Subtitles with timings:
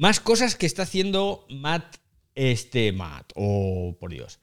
[0.00, 1.96] Más cosas que está haciendo Matt,
[2.34, 4.40] este Matt, oh por Dios,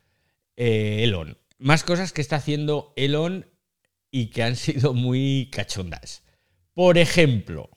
[0.56, 1.36] eh, Elon.
[1.58, 3.50] Más cosas que está haciendo Elon
[4.12, 6.22] y que han sido muy cachondas.
[6.76, 7.72] Por ejemplo,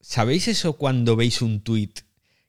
[0.00, 1.92] ¿sabéis eso cuando veis un tweet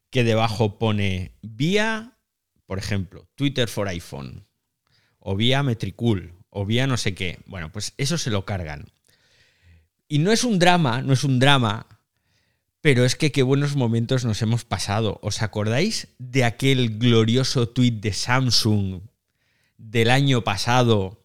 [0.08, 2.16] que debajo pone vía,
[2.64, 4.48] por ejemplo, Twitter for iPhone,
[5.18, 7.40] o vía Metricool, o vía no sé qué?
[7.44, 8.86] Bueno, pues eso se lo cargan.
[10.08, 11.97] Y no es un drama, no es un drama,
[12.80, 15.18] pero es que qué buenos momentos nos hemos pasado.
[15.22, 19.02] ¿Os acordáis de aquel glorioso tweet de Samsung
[19.76, 21.24] del año pasado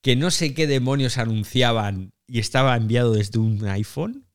[0.00, 4.26] que no sé qué demonios anunciaban y estaba enviado desde un iPhone?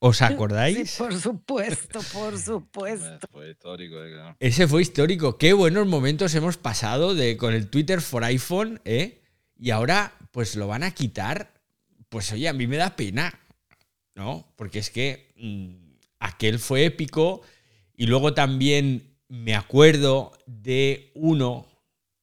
[0.00, 0.90] ¿Os acordáis?
[0.92, 3.26] Sí, por supuesto, por supuesto.
[3.32, 3.96] Fue histórico.
[4.04, 5.38] eh, Ese fue histórico.
[5.38, 9.22] Qué buenos momentos hemos pasado de, con el Twitter for iPhone, ¿eh?
[9.58, 11.52] Y ahora, pues lo van a quitar.
[12.10, 13.40] Pues oye, a mí me da pena,
[14.18, 14.44] ¿no?
[14.56, 17.40] Porque es que mm, aquel fue épico.
[17.96, 21.66] Y luego también me acuerdo de uno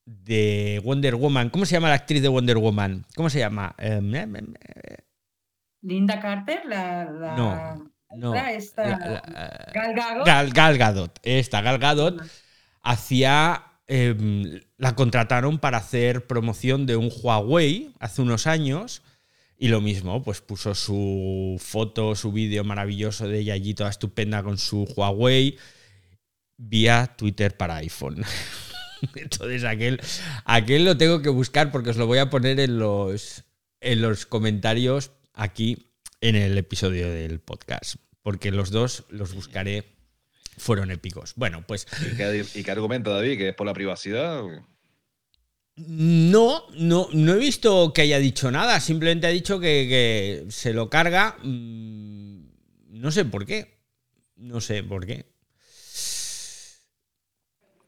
[0.05, 1.49] de Wonder Woman.
[1.49, 3.05] ¿Cómo se llama la actriz de Wonder Woman?
[3.15, 3.73] ¿Cómo se llama?
[3.79, 4.59] Eh, me- me- me-
[5.81, 7.05] Linda Carter, la.
[7.05, 8.35] la No, no.
[8.35, 10.25] esta, la- la- Gal Gadot.
[10.25, 11.19] Gal, Gal Gadot.
[11.23, 12.21] Esta Gal Gadot
[12.81, 13.63] hacía.
[13.87, 19.03] em, la contrataron para hacer promoción de un Huawei hace unos años.
[19.57, 24.43] Y lo mismo, pues puso su foto, su vídeo maravilloso de ella allí toda estupenda
[24.43, 25.57] con su Huawei
[26.57, 28.23] vía Twitter para iPhone.
[29.15, 30.01] Entonces aquel,
[30.43, 33.43] aquel lo tengo que buscar porque os lo voy a poner en los,
[33.79, 37.95] en los comentarios aquí en el episodio del podcast.
[38.23, 39.85] Porque los dos los buscaré,
[40.57, 41.33] fueron épicos.
[41.35, 43.37] Bueno, pues ¿Y qué, y qué argumenta David?
[43.37, 44.43] ¿Que es por la privacidad?
[45.77, 48.79] No, no, no he visto que haya dicho nada.
[48.79, 49.87] Simplemente ha dicho que,
[50.45, 51.37] que se lo carga.
[51.43, 52.47] mm,
[52.91, 53.79] No sé por qué.
[54.37, 55.25] No sé por qué.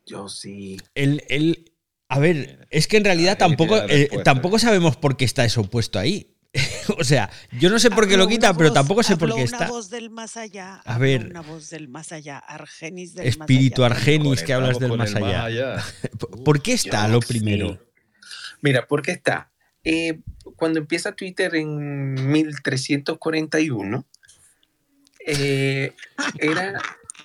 [0.05, 0.77] Yo sí.
[0.95, 1.73] El, el-
[2.09, 5.99] a ver, es que en realidad tampoco, eh, tampoco sabemos por qué está eso puesto
[5.99, 6.36] ahí.
[6.97, 9.17] o sea, yo no sé por qué lo Habló quita, una pero voz- tampoco sé
[9.17, 9.67] por qué una está.
[9.67, 10.81] voz del más allá.
[10.85, 11.27] A ver.
[11.27, 12.37] Una voz del más allá.
[12.39, 13.95] Argenis del Espíritu más allá.
[13.99, 15.83] Argenis que hablas del más allá.
[16.43, 17.27] ¿Por qué está lo sí.
[17.27, 17.79] primero?
[18.61, 19.51] Mira, ¿por qué está?
[19.83, 20.19] Eh,
[20.55, 24.05] cuando empieza Twitter en 1341,
[25.25, 25.93] eh,
[26.39, 26.75] eran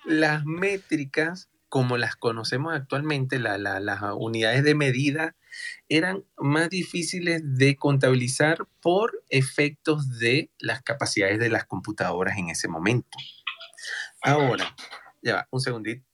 [0.04, 5.36] las métricas como las conocemos actualmente, la- la- las unidades de medida,
[5.88, 12.68] eran más difíciles de contabilizar por efectos de las capacidades de las computadoras en ese
[12.68, 13.16] momento.
[14.20, 14.76] Ahora,
[15.22, 16.04] ya va, un segundito.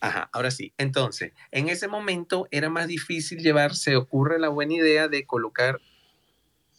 [0.00, 0.74] Ajá, ahora sí.
[0.78, 5.80] Entonces, en ese momento era más difícil llevar, se ocurre la buena idea de colocar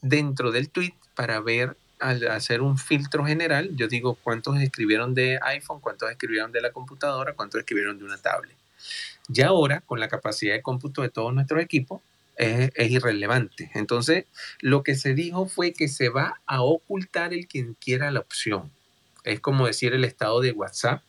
[0.01, 5.39] dentro del tweet para ver, al hacer un filtro general, yo digo cuántos escribieron de
[5.41, 8.55] iPhone, cuántos escribieron de la computadora, cuántos escribieron de una tablet.
[9.27, 12.01] Ya ahora, con la capacidad de cómputo de todos nuestros equipos,
[12.35, 13.71] es, irrelevante.
[13.73, 14.25] Entonces,
[14.59, 18.71] lo que se dijo fue que se va a ocultar el quien quiera la opción.
[19.23, 21.01] Es como decir el estado de WhatsApp,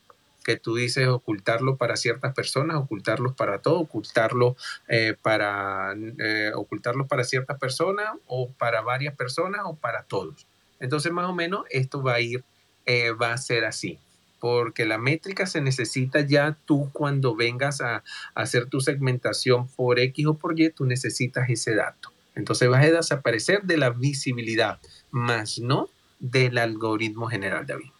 [0.44, 4.56] que tú dices ocultarlo para ciertas personas, ocultarlos para todo, ocultarlo
[4.88, 10.46] eh, para eh, ocultarlos para ciertas personas o para varias personas o para todos.
[10.80, 12.44] Entonces, más o menos, esto va a ir,
[12.86, 13.98] eh, va a ser así.
[14.40, 18.02] Porque la métrica se necesita ya tú cuando vengas a,
[18.34, 22.12] hacer tu segmentación por X o por Y, tú necesitas ese dato.
[22.34, 24.80] Entonces vas a desaparecer de la visibilidad,
[25.10, 27.90] más no del algoritmo general, David.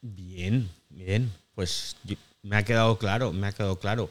[0.00, 1.30] Bien, bien.
[1.54, 1.96] Pues
[2.42, 4.10] me ha quedado claro, me ha quedado claro.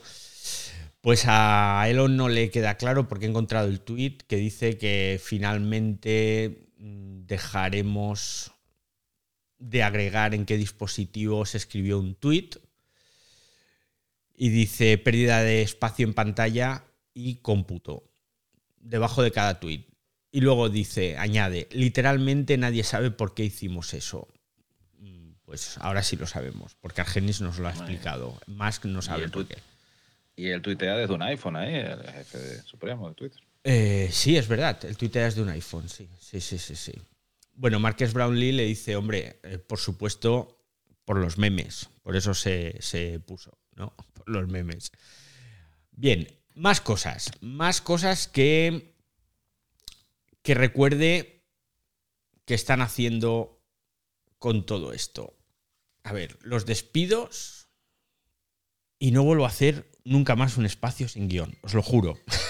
[1.00, 5.20] Pues a Elon no le queda claro porque he encontrado el tweet que dice que
[5.22, 8.52] finalmente dejaremos
[9.58, 12.50] de agregar en qué dispositivo se escribió un tweet.
[14.34, 18.04] Y dice pérdida de espacio en pantalla y cómputo
[18.78, 19.84] debajo de cada tweet.
[20.32, 24.28] Y luego dice, añade, literalmente nadie sabe por qué hicimos eso.
[24.98, 28.40] Mm, Pues ahora sí lo sabemos, porque Argenis nos lo ha explicado.
[28.46, 29.58] Musk no sabe el por qué.
[30.36, 33.42] Y él tuitea desde un iPhone ahí, el jefe de- supremo de Twitter.
[33.64, 34.84] Eh, sí, es verdad.
[34.84, 36.08] El Twitter es de un iPhone, sí.
[36.18, 36.92] Sí, sí, sí, sí.
[37.54, 40.64] Bueno, Marques Brownlee le dice, hombre, eh, por supuesto,
[41.04, 41.90] por los memes.
[42.02, 43.94] Por eso se, se puso, ¿no?
[44.14, 44.92] Por los memes.
[45.90, 47.30] Bien, más cosas.
[47.40, 48.94] Más cosas que,
[50.42, 51.44] que recuerde
[52.44, 53.62] que están haciendo
[54.38, 55.36] con todo esto.
[56.02, 57.68] A ver, los despidos.
[58.98, 62.18] Y no vuelvo a hacer nunca más un espacio sin guion, os lo juro.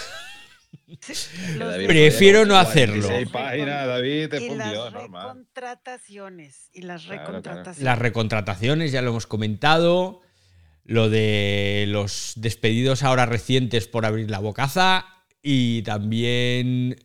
[1.86, 3.30] Prefiero no 46 hacerlo.
[3.32, 6.70] páginas, David, te y las recontrataciones.
[6.72, 7.32] Y las Claro, claro.
[7.32, 7.82] recontrataciones.
[7.84, 10.20] Las recontrataciones, ya lo hemos comentado.
[10.84, 15.06] Lo de los despedidos ahora recientes por abrir la bocaza.
[15.42, 16.96] Y también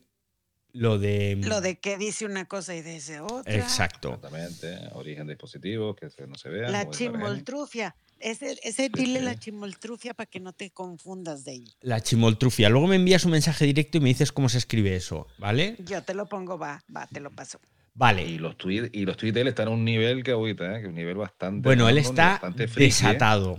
[0.75, 1.37] lo de.
[1.41, 3.53] Lo de que dice una cosa y dice otra.
[3.53, 4.13] Exacto.
[4.13, 4.77] Exactamente.
[4.93, 6.71] Origen de dispositivos, que no se vean.
[6.71, 7.95] La chimoltrufia.
[8.19, 11.75] Ese, ese dile la chimoltrufia para que no te confundas de ahí.
[11.81, 12.69] La chimoltrufia.
[12.69, 15.75] Luego me envías un mensaje directo y me dices cómo se escribe eso, ¿vale?
[15.79, 17.59] Yo te lo pongo, va, va, te lo paso.
[17.61, 18.39] Y Vale.
[18.39, 20.73] los tweets y los tweets de él están a un nivel que ahorita, ¿eh?
[20.75, 21.67] que es un nivel bastante.
[21.67, 22.67] Bueno, él está ¿eh?
[22.75, 23.57] desatado.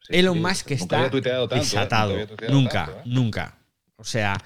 [0.00, 1.22] Sí, Elon sí, Musk está tanto, ¿eh?
[1.22, 2.16] Nunca desatado.
[2.50, 3.02] Nunca, tanto, ¿eh?
[3.06, 3.58] nunca.
[3.96, 4.36] O sea,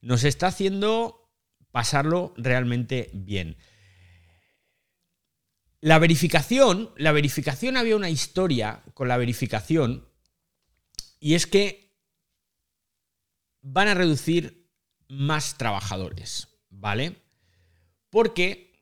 [0.00, 1.23] nos está haciendo
[1.74, 3.56] pasarlo realmente bien.
[5.80, 10.08] La verificación, la verificación había una historia con la verificación
[11.18, 11.98] y es que
[13.60, 14.70] van a reducir
[15.08, 17.16] más trabajadores, ¿vale?
[18.08, 18.72] Porque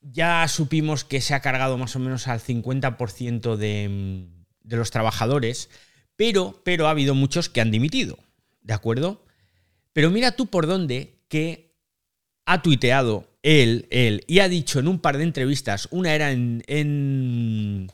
[0.00, 4.26] ya supimos que se ha cargado más o menos al 50% de,
[4.62, 5.68] de los trabajadores,
[6.16, 8.18] pero, pero ha habido muchos que han dimitido,
[8.62, 9.26] ¿de acuerdo?
[9.92, 11.67] Pero mira tú por dónde que
[12.48, 17.92] ha tuiteado él, él, y ha dicho en un par de entrevistas, una era en,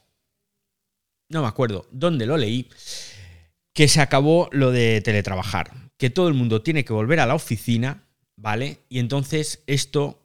[1.28, 2.68] no me acuerdo dónde lo leí,
[3.72, 7.34] que se acabó lo de teletrabajar, que todo el mundo tiene que volver a la
[7.34, 8.04] oficina,
[8.36, 8.78] ¿vale?
[8.88, 10.22] Y entonces esto,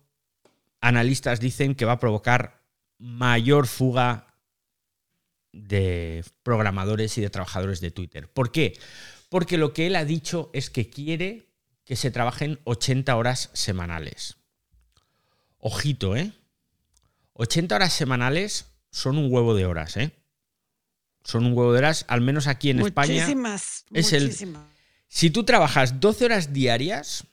[0.80, 2.62] analistas dicen que va a provocar
[3.00, 4.28] mayor fuga
[5.52, 8.30] de programadores y de trabajadores de Twitter.
[8.30, 8.78] ¿Por qué?
[9.28, 11.49] Porque lo que él ha dicho es que quiere
[11.90, 14.36] que se trabajen 80 horas semanales.
[15.58, 16.34] Ojito, ¿eh?
[17.34, 20.12] 80 horas semanales son un huevo de horas, ¿eh?
[21.24, 23.14] Son un huevo de horas, al menos aquí en España.
[23.24, 24.62] Muchísimas, es el- muchísimas.
[25.08, 27.24] Si tú trabajas 12 horas diarias,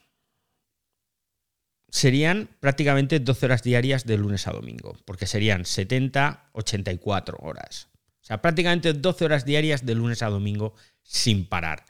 [1.89, 7.89] serían prácticamente 12 horas diarias de lunes a domingo, porque serían 70, 84 horas.
[8.23, 10.73] O sea, prácticamente 12 horas diarias de lunes a domingo
[11.03, 11.85] sin parar.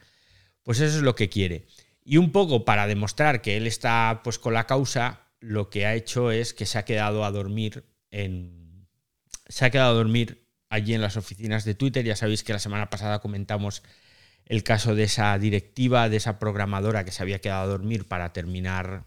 [0.64, 1.66] Pues eso es lo que quiere.
[2.10, 5.94] Y un poco para demostrar que él está pues con la causa, lo que ha
[5.94, 8.88] hecho es que se ha quedado a dormir en
[9.50, 12.06] se ha quedado a dormir allí en las oficinas de Twitter.
[12.06, 13.84] Ya sabéis que la semana pasada comentamos
[14.46, 18.32] el caso de esa directiva, de esa programadora que se había quedado a dormir para
[18.32, 19.04] terminar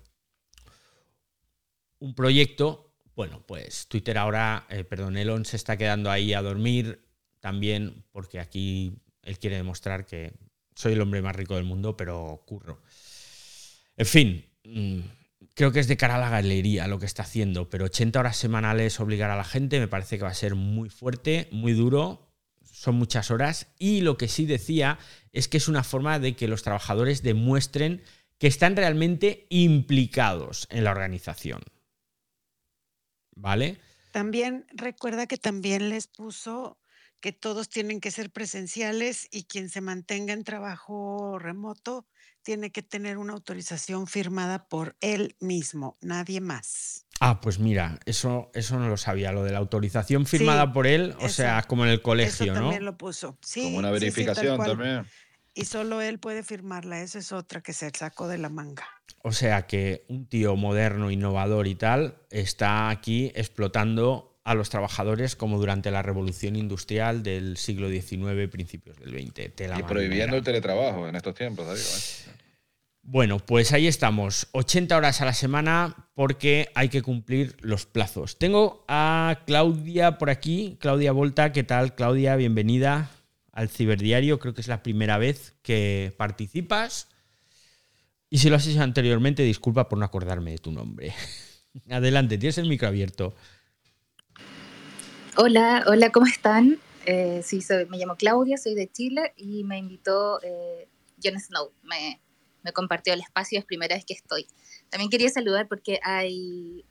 [2.00, 2.92] un proyecto.
[3.16, 7.08] Bueno, pues Twitter ahora, eh, perdón, Elon se está quedando ahí a dormir
[7.40, 10.34] también porque aquí él quiere demostrar que
[10.74, 12.80] soy el hombre más rico del mundo, pero curro.
[13.96, 15.00] En fin, mm,
[15.54, 18.36] creo que es de cara a la galería lo que está haciendo, pero 80 horas
[18.36, 22.30] semanales obligar a la gente me parece que va a ser muy fuerte, muy duro,
[22.64, 24.98] son muchas horas y lo que sí decía
[25.32, 28.02] es que es una forma de que los trabajadores demuestren
[28.38, 31.62] que están realmente implicados en la organización.
[33.36, 33.78] ¿Vale?
[34.12, 36.78] También recuerda que también les puso
[37.20, 42.06] que todos tienen que ser presenciales y quien se mantenga en trabajo remoto
[42.42, 47.06] tiene que tener una autorización firmada por él mismo, nadie más.
[47.20, 50.86] Ah, pues mira, eso, eso no lo sabía, lo de la autorización firmada Sí, por
[50.86, 52.60] él, o eso- sea, como en el Eso colegio, ¿no?
[52.60, 53.38] también lo puso.
[53.44, 55.06] Sí, Como una sí, sí, tal verificación también.
[55.52, 58.86] Y solo él puede firmarla, esa es otra que se sacó de la manga.
[59.22, 65.36] O sea que un tío moderno, innovador y tal, está aquí explotando a los trabajadores
[65.36, 69.52] como durante la revolución industrial del siglo XIX, principios del XX.
[69.78, 72.26] Y prohibiendo el teletrabajo en estos tiempos.
[73.02, 74.48] Bueno, pues ahí estamos.
[74.52, 78.38] 80 horas a la semana porque hay que cumplir los plazos.
[78.38, 81.52] Tengo a Claudia por aquí, Claudia Volta.
[81.52, 82.36] ¿Qué tal, Claudia?
[82.36, 83.10] Bienvenida
[83.52, 84.38] al Ciberdiario.
[84.38, 87.08] Creo que es la primera vez que participas.
[88.28, 91.12] Y si lo has hecho anteriormente, disculpa por no acordarme de tu nombre.
[91.90, 93.34] Adelante, tienes el micro abierto.
[95.42, 96.78] Hola, hola, ¿cómo están?
[97.06, 100.86] Eh, sí, soy, me llamo Claudia, soy de Chile y me invitó eh,
[101.24, 102.20] Jon Snow, me,
[102.62, 104.46] me compartió el espacio, es primera vez que estoy.
[104.90, 106.84] También quería saludar porque hay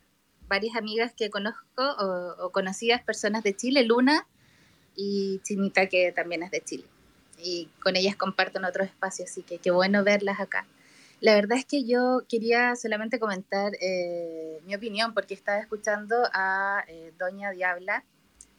[0.48, 4.26] varias amigas que conozco o, o conocidas personas de Chile, Luna
[4.96, 6.86] y Chinita que también es de Chile.
[7.38, 10.66] Y con ellas comparto en otros espacios, así que qué bueno verlas acá.
[11.20, 16.82] La verdad es que yo quería solamente comentar eh, mi opinión porque estaba escuchando a
[16.88, 18.04] eh, Doña Diabla.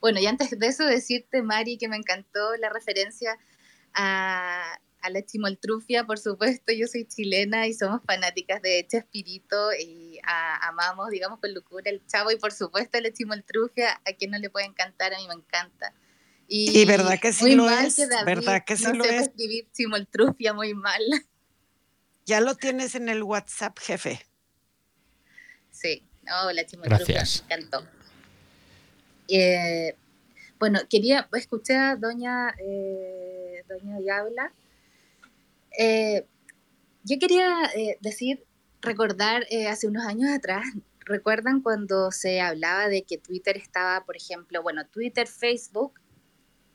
[0.02, 3.38] Bueno, y antes de eso decirte, Mari, que me encantó la referencia
[3.94, 10.18] a, a la chimoltrufia, por supuesto, yo soy chilena y somos fanáticas de Chespirito y
[10.24, 14.38] a- amamos, digamos, con locura el chavo y por supuesto la chimoltrufia, a quien no
[14.38, 15.94] le puede encantar, a mí me encanta.
[16.48, 19.22] Y verdad que sí muy lo mal es, David verdad que sí no lo es.
[19.22, 21.00] escribir chimoltrufia muy mal.
[22.24, 24.24] Ya lo tienes en el WhatsApp, jefe.
[25.72, 26.04] Sí,
[26.44, 27.44] hola chimotrufia, Gracias.
[27.48, 28.01] me encantó.
[29.28, 29.96] Eh,
[30.58, 34.52] bueno, quería, escuché a doña, eh, doña Diabla.
[35.78, 36.26] Eh,
[37.04, 38.44] yo quería decir,
[38.80, 40.64] recordar hace unos años atrás,
[41.00, 45.94] ¿recuerdan cuando se hablaba de que Twitter estaba, por ejemplo, bueno, Twitter, Facebook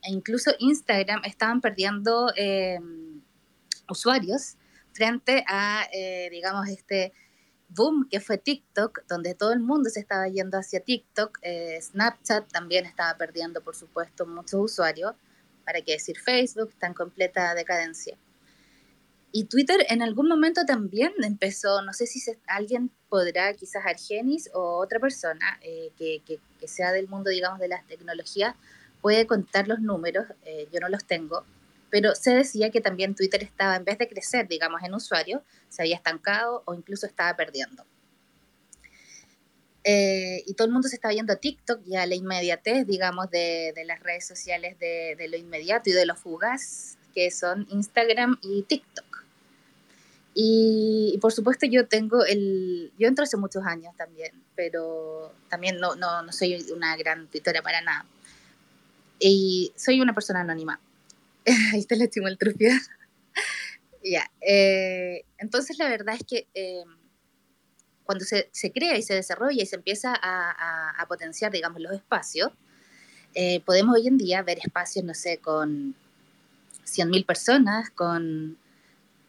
[0.02, 2.26] e incluso Instagram estaban perdiendo
[3.88, 4.56] usuarios
[4.92, 5.86] frente a,
[6.30, 7.14] digamos, este
[7.68, 11.38] boom que fue TikTok, donde todo el mundo se estaba yendo hacia TikTok.
[11.42, 15.14] eh, Snapchat también estaba perdiendo, por supuesto, muchos usuarios.
[15.64, 18.16] Para qué decir Facebook, está en completa decadencia.
[19.30, 24.78] Y Twitter en algún momento también empezó, no sé si alguien podrá, quizás Argenis o
[24.78, 28.54] otra persona eh, que sea del mundo, digamos, de las tecnologías,
[29.00, 31.44] puede contar los números, eh, yo no los tengo,
[31.90, 35.82] pero se decía que también Twitter estaba, en vez de crecer, digamos, en usuarios, se
[35.82, 37.84] había estancado o incluso estaba perdiendo.
[39.84, 43.30] Eh, y todo el mundo se estaba yendo a TikTok y a la inmediatez, digamos,
[43.30, 47.66] de, de las redes sociales de, de lo inmediato y de lo fugaz, que son
[47.70, 49.24] Instagram y TikTok.
[50.34, 52.92] Y, y por supuesto yo tengo el...
[52.98, 57.62] Yo entro hace muchos años también, pero también no, no, no soy una gran tuitera
[57.62, 58.04] para nada.
[59.18, 60.80] Y soy una persona anónima.
[61.72, 62.80] Ahí está la chimoltrufia.
[64.04, 64.30] Ya.
[64.40, 66.84] eh, entonces la verdad es que eh,
[68.04, 71.92] cuando se, se crea y se desarrolla y se empieza a, a- potenciar, digamos, los
[71.92, 72.52] espacios,
[73.34, 75.94] eh, podemos hoy en día ver espacios, no sé, con
[76.84, 78.56] 100.000 personas, con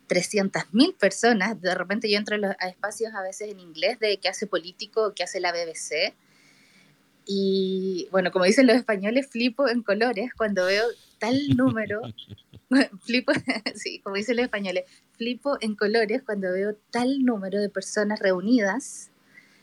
[0.08, 1.60] 300.000 personas.
[1.62, 5.24] De repente yo entro a espacios a veces en inglés de qué hace político, qué
[5.24, 6.14] hace la BBC.
[7.26, 10.86] Y bueno, como dicen los españoles, flipo en colores cuando veo
[11.20, 12.02] tal número
[13.02, 13.32] flipo,
[13.76, 14.86] sí, como dicen los españoles,
[15.18, 19.10] flipo en colores cuando veo tal número de personas reunidas,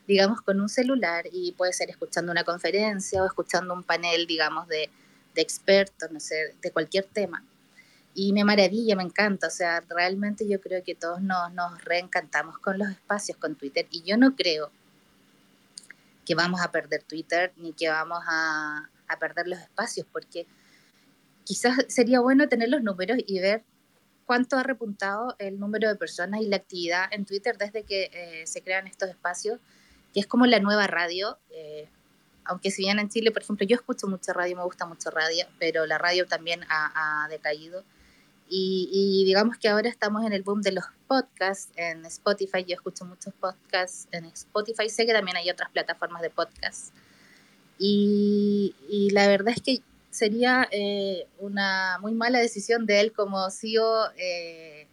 [0.07, 4.67] digamos, con un celular y puede ser escuchando una conferencia o escuchando un panel, digamos,
[4.67, 4.89] de,
[5.35, 7.43] de expertos, no sé, de cualquier tema.
[8.13, 12.57] Y me maravilla, me encanta, o sea, realmente yo creo que todos nos, nos reencantamos
[12.57, 14.71] con los espacios, con Twitter, y yo no creo
[16.25, 20.47] que vamos a perder Twitter ni que vamos a, a perder los espacios, porque
[21.47, 23.63] quizás sería bueno tener los números y ver
[24.25, 28.45] cuánto ha repuntado el número de personas y la actividad en Twitter desde que eh,
[28.45, 29.59] se crean estos espacios,
[30.13, 31.37] que es como la nueva radio.
[31.51, 31.89] eh,
[32.49, 35.45] aunque si bien en Chile, por ejemplo, yo escucho mucha radio, me gusta mucho radio,
[35.59, 37.83] pero la radio también ha, ha decaído.
[38.49, 42.63] Y, digamos que ahora estamos en el boom de los podcasts en Spotify.
[42.65, 44.87] Yo escucho muchos podcasts en Spotify.
[44.87, 46.93] Sé que también hay otras plataformas de podcasts.
[47.77, 49.81] Y, y la verdad es que
[50.17, 54.87] sería eh, una muy mala decisión de él como CEO eh,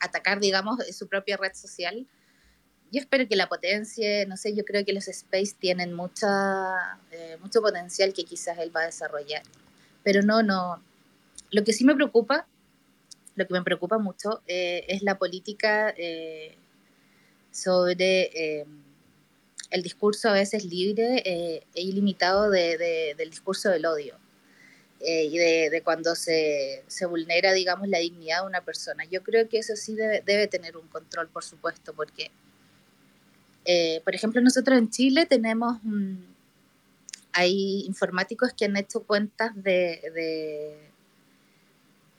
[0.00, 2.06] atacar, digamos, su propia red social.
[2.90, 7.38] Yo espero que la potencie, no sé, yo creo que los Space tienen mucha, eh,
[7.40, 9.42] mucho potencial que quizás él va a desarrollar.
[10.02, 10.82] Pero no, no.
[11.52, 12.46] Lo que sí me preocupa,
[13.36, 16.56] lo que me preocupa mucho, eh, es la política eh,
[17.52, 18.66] sobre eh,
[19.72, 24.16] el discurso a veces libre eh, e ilimitado de, de, del discurso del odio
[25.00, 29.04] eh, y de, cuando se, se, vulnera, digamos, la dignidad de una persona.
[29.10, 32.30] Yo creo que eso sí debe, debe tener un control, por supuesto, porque,
[33.64, 36.18] eh, por ejemplo, nosotros en Chile tenemos, mmm,
[37.32, 40.92] hay informáticos que han hecho cuentas de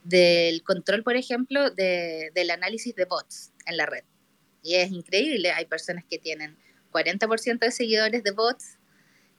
[0.03, 4.03] del control, por ejemplo, de, del análisis de bots en la red.
[4.62, 6.57] Y es increíble, hay personas que tienen
[6.94, 8.78] 40% de seguidores de bots,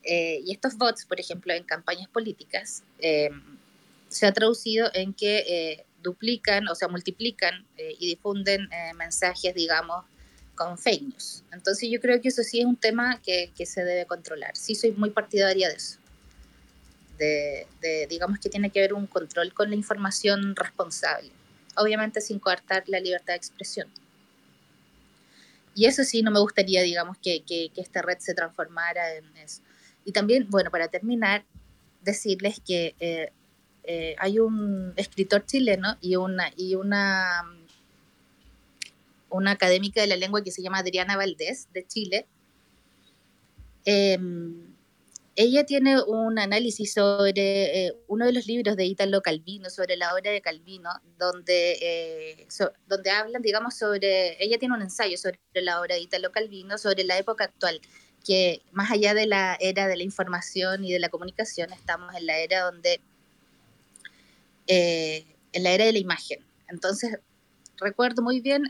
[0.02, 3.30] eh, y estos bots, por ejemplo, en campañas políticas, eh,
[4.14, 9.54] se ha traducido en que eh, duplican, o sea, multiplican eh, y difunden eh, mensajes,
[9.54, 10.04] digamos,
[10.54, 11.42] con fake news.
[11.52, 14.56] Entonces yo creo que eso sí es un tema que, que se debe controlar.
[14.56, 15.98] Sí soy muy partidaria de eso.
[17.18, 21.30] De, de, digamos que tiene que haber un control con la información responsable,
[21.76, 23.88] obviamente sin coartar la libertad de expresión.
[25.74, 29.62] Y eso sí, no me gustaría, digamos, que, que, esta red se transformara en eso.
[30.04, 31.44] Y también, bueno, para terminar,
[32.02, 33.32] decirles que eh,
[33.84, 37.42] eh, hay un escritor chileno y una, y una,
[39.30, 42.26] una académica de la lengua que se llama Adriana Valdés, de Chile.
[43.84, 44.18] Eh,
[45.36, 50.14] ella tiene un análisis sobre eh, uno de los libros de Italo Calvino, sobre la
[50.14, 52.48] obra de Calvino, donde, eh,
[52.86, 57.02] donde hablan, digamos, sobre, ella tiene un ensayo sobre la obra de Italo Calvino, sobre
[57.02, 57.80] la época actual,
[58.24, 62.26] que más allá de la era de la información y de la comunicación, estamos en
[62.26, 63.00] la era donde,
[64.68, 66.44] eh, en la era de la imagen.
[66.68, 67.18] Entonces,
[67.78, 68.62] recuerdo muy bien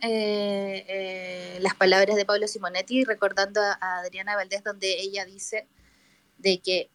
[1.61, 5.69] las palabras de Pablo Simonetti, recordando a Adriana Valdés, donde ella dice
[6.45, 6.91] de que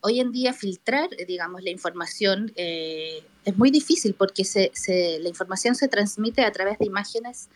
[0.00, 4.70] hoy en día filtrar, eh, digamos, la información eh, es muy difícil porque se,
[5.20, 7.48] la información se transmite a través de imágenes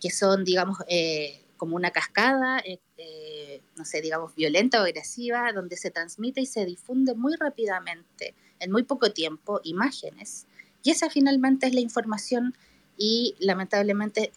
[0.00, 5.76] que son, digamos, eh, como una cascada, eh, no sé, digamos, violenta o agresiva, donde
[5.76, 10.46] se transmite y se difunde muy rápidamente, en muy poco tiempo, imágenes.
[10.82, 12.54] Y esa finalmente es la información
[12.98, 14.30] y lamentablemente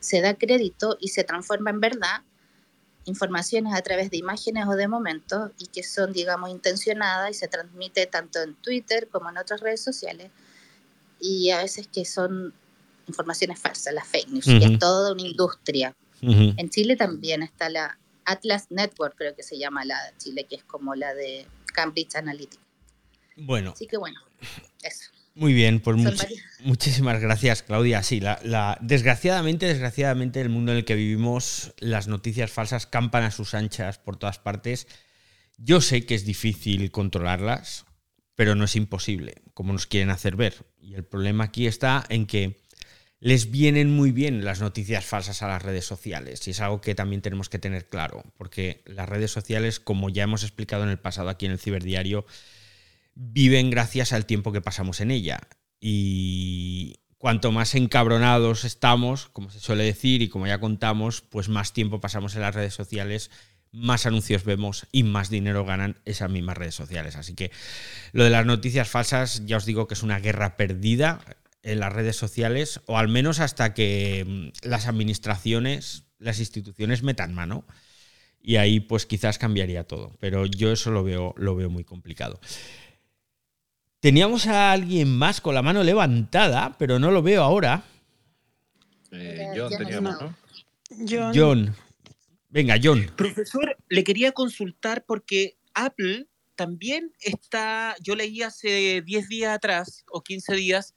[0.00, 2.22] se da crédito y se transforma en verdad
[3.04, 7.48] informaciones a través de imágenes o de momentos y que son, digamos, intencionadas y se
[7.48, 10.30] transmite tanto en Twitter como en otras redes sociales
[11.20, 12.52] y a veces que son
[13.06, 14.72] informaciones falsas, las fake news, y Ujú.
[14.72, 15.94] es toda una industria.
[16.20, 20.54] En Chile también está la Atlas Network, creo que se llama la de Chile, que
[20.56, 22.62] es como la de Cambridge Analytica.
[23.36, 24.20] Bueno, Así que bueno,
[24.82, 25.10] eso.
[25.34, 26.26] Muy bien, pues much-
[26.60, 28.02] muchísimas gracias, Claudia.
[28.02, 33.24] Sí, la, la- desgraciadamente, desgraciadamente, el mundo en el que vivimos, las noticias falsas campan
[33.24, 34.86] a sus anchas por todas partes.
[35.58, 37.84] Yo sé que es difícil controlarlas,
[38.34, 40.54] pero no es imposible, como nos quieren hacer ver.
[40.80, 42.60] Y el problema aquí está en que
[43.20, 46.46] les vienen muy bien las noticias falsas a las redes sociales.
[46.48, 50.24] Y es algo que también tenemos que tener claro, porque las redes sociales, como ya
[50.24, 52.26] hemos explicado en el pasado aquí en el Ciberdiario,
[53.14, 55.40] viven gracias al tiempo que pasamos en ella.
[55.80, 61.72] Y cuanto más encabronados estamos, como se suele decir y como ya contamos, pues más
[61.72, 63.30] tiempo pasamos en las redes sociales,
[63.72, 67.16] más anuncios vemos y más dinero ganan esas mismas redes sociales.
[67.16, 67.50] Así que
[68.12, 71.20] lo de las noticias falsas, ya os digo que es una guerra perdida
[71.62, 77.34] en las redes sociales, o al menos hasta que mm, las administraciones, las instituciones metan
[77.34, 77.64] mano.
[78.44, 80.16] Y ahí pues quizás cambiaría todo.
[80.18, 82.40] Pero yo eso lo veo, lo veo muy complicado.
[84.02, 87.84] Teníamos a alguien más con la mano levantada, pero no lo veo ahora.
[89.12, 90.20] Eh, Era John teníamos.
[90.20, 90.36] ¿no?
[91.08, 91.76] John, John.
[92.48, 93.12] Venga, John.
[93.14, 100.20] Profesor, le quería consultar porque Apple también está, yo leí hace 10 días atrás o
[100.20, 100.96] 15 días,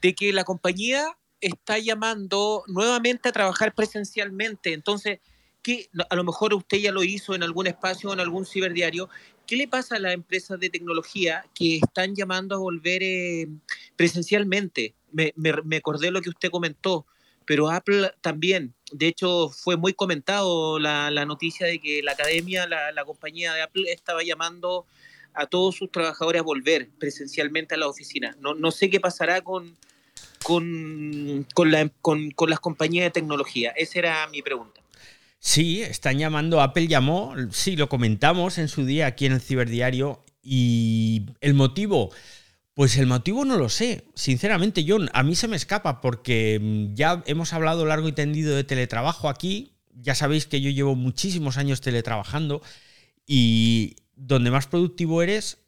[0.00, 1.04] de que la compañía
[1.42, 4.72] está llamando nuevamente a trabajar presencialmente.
[4.72, 5.18] Entonces,
[5.66, 9.08] ¿qué, a lo mejor usted ya lo hizo en algún espacio o en algún ciberdiario.
[9.48, 13.48] ¿Qué le pasa a las empresas de tecnología que están llamando a volver eh,
[13.96, 14.94] presencialmente?
[15.10, 17.04] Me, me, me acordé lo que usted comentó,
[17.46, 18.74] pero Apple también.
[18.92, 23.52] De hecho, fue muy comentado la, la noticia de que la academia, la, la compañía
[23.52, 24.86] de Apple, estaba llamando
[25.34, 28.36] a todos sus trabajadores a volver presencialmente a la oficina.
[28.40, 29.76] No, no sé qué pasará con,
[30.44, 33.70] con, con, la- con- con las compañías de tecnología.
[33.76, 34.80] Esa era mi pregunta.
[35.46, 40.24] Sí, están llamando, Apple llamó, sí, lo comentamos en su día aquí en el Ciberdiario.
[40.42, 42.10] Y el motivo,
[42.74, 44.08] pues el motivo no lo sé.
[44.16, 48.56] Sinceramente, John, a mí se me escapa porque mm, ya hemos hablado largo y tendido
[48.56, 49.76] de teletrabajo aquí.
[49.92, 52.60] Ya sabéis que yo llevo muchísimos años teletrabajando
[53.24, 55.58] y donde más productivo eres,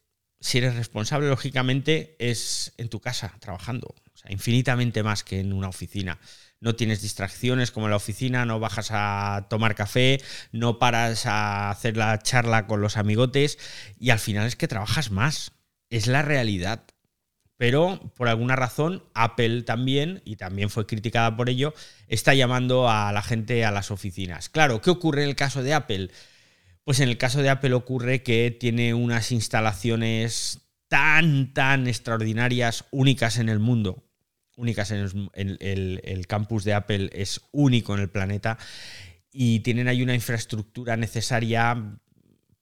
[0.41, 3.95] si eres responsable, lógicamente, es en tu casa, trabajando.
[4.13, 6.19] O sea, infinitamente más que en una oficina.
[6.61, 11.71] No tienes distracciones como en la oficina, no bajas a tomar café, no paras a
[11.71, 13.59] hacer la charla con los amigotes
[13.99, 15.53] y al final es que trabajas más.
[15.91, 16.85] Es la realidad.
[17.57, 21.75] Pero por alguna razón, Apple también, y también fue criticada por ello,
[22.07, 24.49] está llamando a la gente a las oficinas.
[24.49, 26.11] Claro, ¿qué ocurre en el caso de Apple?
[26.85, 33.39] Pues en el caso de Apple ocurre que tiene unas instalaciones tan, tan extraordinarias, únicas
[33.39, 34.08] en el mundo.
[34.59, 38.59] Únicas en el, campus de Apple es único en el planeta.
[39.33, 41.99] Y tienen ahí una infraestructura necesaria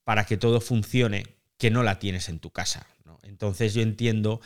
[0.04, 1.24] para que todo funcione
[1.59, 2.87] que no la tienes en tu casa.
[3.04, 3.18] ¿no?
[3.22, 4.40] Entonces yo entiendo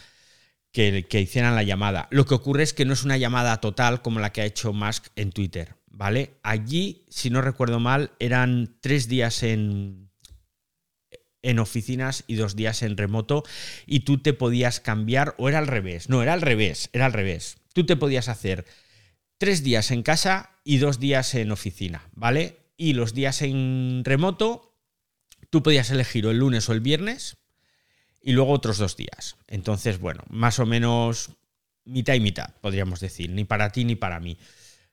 [0.71, 2.07] que, que hicieran la llamada.
[2.11, 4.73] Lo que ocurre es que no es una llamada total como la que ha hecho
[4.73, 6.39] Musk en Twitter, ¿vale?
[6.45, 10.10] Allí, si no recuerdo mal, eran tres días en,
[11.43, 13.45] en oficinas y dos días en remoto
[13.87, 17.13] y tú te podías cambiar, o era al revés, no, era al revés, era al
[17.13, 17.59] revés.
[17.73, 18.67] Tú te podías hacer
[19.39, 22.59] tres días en casa y dos días en oficina, ¿vale?
[22.77, 24.75] Y los días en remoto,
[25.51, 27.37] tú podías elegir o el lunes o el viernes
[28.23, 29.37] y luego otros dos días.
[29.47, 31.31] Entonces, bueno, más o menos
[31.85, 34.37] mitad y mitad, podríamos decir, ni para ti ni para mí.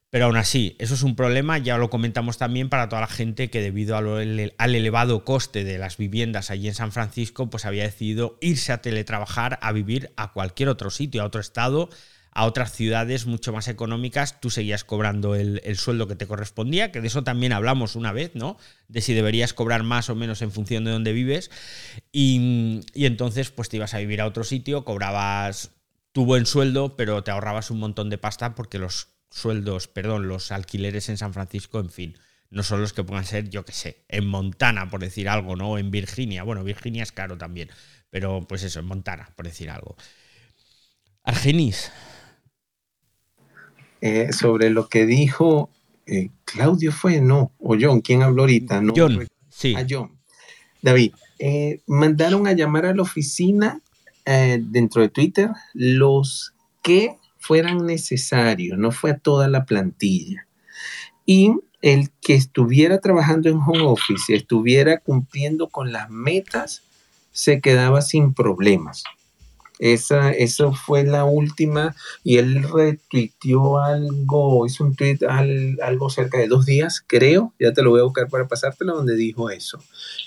[0.10, 3.50] Pero aún así, eso es un problema, ya lo comentamos también para toda la gente
[3.50, 8.38] que debido al elevado coste de las viviendas allí en San Francisco, pues había decidido
[8.40, 11.90] irse a teletrabajar, a vivir a cualquier otro sitio, a otro estado,
[12.32, 16.92] a otras ciudades mucho más económicas, tú seguías cobrando el, el sueldo que te correspondía,
[16.92, 18.58] que de eso también hablamos una vez, ¿no?
[18.88, 21.52] De si deberías cobrar más o menos en función de dónde vives.
[22.14, 25.72] Y, y entonces, pues te ibas a vivir a otro sitio, cobrabas
[26.12, 30.52] tu buen sueldo, pero te ahorrabas un montón de pasta porque los sueldos, perdón, los
[30.52, 32.18] alquileres en San Francisco, en fin,
[32.50, 35.78] no son los que puedan ser, yo qué sé, en Montana, por decir algo, ¿no?
[35.78, 36.44] En Virginia.
[36.44, 37.70] Bueno, Virginia es caro también,
[38.10, 39.96] pero pues eso, en Montana, por decir algo.
[41.24, 41.92] Argenis.
[44.00, 45.72] Eh, sobre lo que dijo
[46.06, 48.80] eh, Claudio fue, no, o John, ¿quién habló ahorita?
[48.82, 49.76] No, John, sí.
[49.76, 50.18] a John.
[50.82, 53.82] David, eh, mandaron a llamar a la oficina
[54.60, 57.16] dentro de Twitter los que
[57.48, 60.46] fueran necesarios, no fue a toda la plantilla.
[61.26, 66.84] Y el que estuviera trabajando en home office, estuviera cumpliendo con las metas,
[67.32, 69.04] se quedaba sin problemas.
[69.80, 76.40] Esa, eso fue la última y él retuiteó algo, hizo un tweet al- algo cerca
[76.40, 79.78] de dos días, creo, ya te lo voy a buscar para pasártelo, donde dijo eso,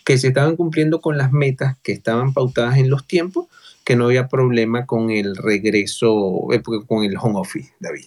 [0.04, 3.46] que se estaban cumpliendo con las metas que estaban pautadas en los tiempos,
[3.90, 8.04] que no había problema con el regreso, eh, con el home office, David.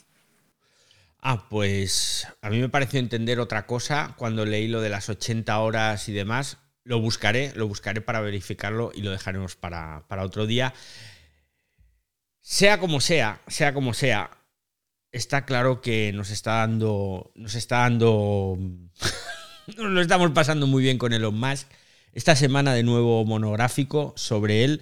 [1.19, 5.59] Ah, pues a mí me pareció entender otra cosa cuando leí lo de las 80
[5.59, 6.59] horas y demás.
[6.85, 10.73] Lo buscaré, lo buscaré para verificarlo y lo dejaremos para, para otro día.
[12.39, 14.31] Sea como sea, sea como sea,
[15.11, 17.33] está claro que nos está dando.
[17.35, 18.57] Nos está dando.
[19.77, 21.67] nos lo estamos pasando muy bien con Elon Musk.
[22.13, 24.81] Esta semana de nuevo monográfico sobre él,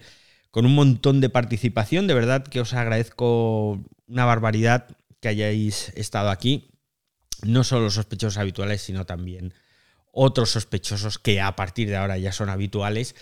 [0.51, 2.07] con un montón de participación.
[2.07, 6.69] De verdad que os agradezco una barbaridad que hayáis estado aquí.
[7.43, 9.53] No solo los sospechosos habituales, sino también
[10.11, 13.15] otros sospechosos que a partir de ahora ya son habituales.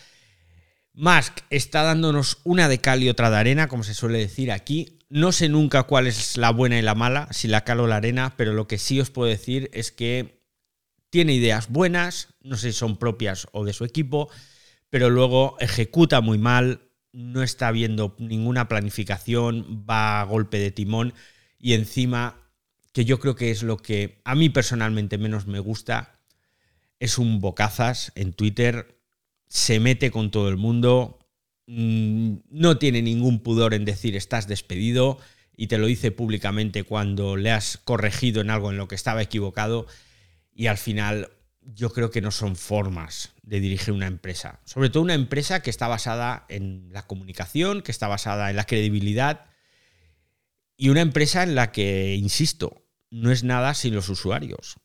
[0.94, 5.00] Musk está dándonos una de cal y otra de arena, como se suele decir aquí.
[5.10, 7.98] No sé nunca cuál es la buena y la mala, si la cal o la
[7.98, 10.44] arena, pero lo que sí os puedo decir es que
[11.10, 14.30] tiene ideas buenas, no sé si son propias o de su equipo,
[14.90, 21.14] pero luego ejecuta muy mal, no está viendo ninguna planificación, va a golpe de timón
[21.60, 22.50] y encima,
[22.94, 26.20] que yo creo que es lo que a mí personalmente menos me gusta,
[27.00, 29.00] es un bocazas en Twitter,
[29.48, 31.20] se mete con todo el mundo,
[31.68, 35.18] mm, no tiene ningún pudor en decir estás despedido
[35.56, 39.22] y te lo dice públicamente cuando le has corregido en algo en lo que estaba
[39.22, 39.88] equivocado
[40.54, 41.32] y al final
[41.76, 44.60] yo creo que no son formas de dirigir una empresa.
[44.66, 48.66] Sobre todo una empresa que está basada en la comunicación, que está basada en la
[48.66, 49.46] credibilidad
[50.78, 54.78] y una empresa en la que, insisto, no es nada sin los usuarios.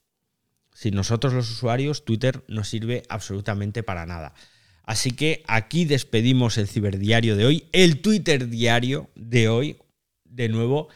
[0.72, 4.34] Sin nosotros los usuarios, Twitter no sirve absolutamente para nada.
[4.82, 9.78] Así que aquí despedimos el ciberdiario de hoy, el Twitter diario de hoy,
[10.24, 10.88] de nuevo,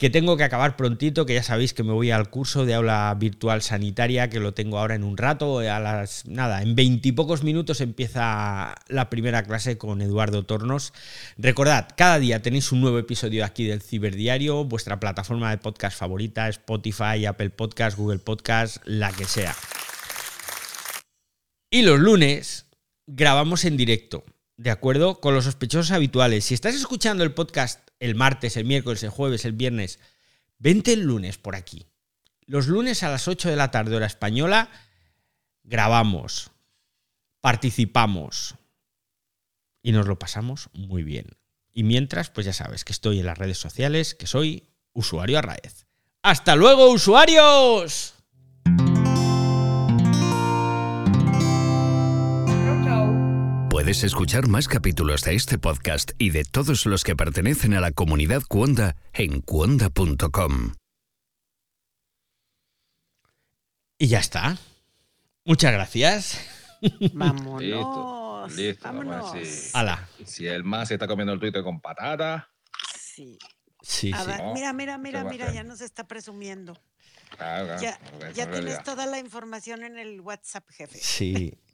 [0.00, 3.14] que tengo que acabar prontito, que ya sabéis que me voy al curso de aula
[3.20, 7.82] virtual sanitaria, que lo tengo ahora en un rato, a las nada, en veintipocos minutos
[7.82, 10.94] empieza la primera clase con Eduardo Tornos.
[11.36, 16.48] Recordad, cada día tenéis un nuevo episodio aquí del Ciberdiario, vuestra plataforma de podcast favorita,
[16.48, 19.54] Spotify, Apple Podcast, Google Podcast, la que sea.
[21.70, 22.64] Y los lunes
[23.06, 24.24] grabamos en directo,
[24.56, 25.20] ¿de acuerdo?
[25.20, 26.46] Con los sospechosos habituales.
[26.46, 30.00] Si estás escuchando el podcast el martes, el miércoles, el jueves, el viernes,
[30.58, 31.86] vente el lunes por aquí.
[32.46, 34.70] Los lunes a las 8 de la tarde, hora española,
[35.62, 36.50] grabamos,
[37.40, 38.56] participamos
[39.82, 41.36] y nos lo pasamos muy bien.
[41.72, 45.86] Y mientras, pues ya sabes que estoy en las redes sociales, que soy usuario Arraez.
[46.22, 48.14] ¡Hasta luego, usuarios!
[53.90, 57.90] Puedes escuchar más capítulos de este podcast y de todos los que pertenecen a la
[57.90, 60.74] comunidad Cuonda en cuonda.com.
[63.98, 64.58] Y ya está.
[65.44, 66.40] Muchas gracias.
[67.14, 68.54] Vámonos.
[68.54, 69.32] Listo, Vámonos.
[69.44, 70.08] si- Ala.
[70.24, 72.48] Si el más se está comiendo el Twitter con patata,
[72.96, 73.40] Sí.
[73.82, 74.26] Sí, A sí.
[74.28, 76.80] ver, mira, mira, mira, mira, ya nos está presumiendo.
[77.36, 80.96] claro, claro, Ya, ya en tienes toda la información en el WhatsApp, jefe.
[80.96, 81.52] Sí.